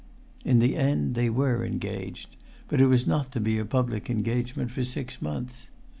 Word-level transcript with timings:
In 0.43 0.57
the 0.57 0.77
end 0.77 1.13
they 1.13 1.29
were 1.29 1.63
engaged, 1.63 2.35
but 2.67 2.81
it 2.81 2.87
was 2.87 3.05
not 3.05 3.31
to 3.33 3.39
be 3.39 3.59
a 3.59 3.65
public 3.65 4.09
engagement 4.09 4.71
for 4.71 4.83
six 4.83 5.21
months. 5.21 5.69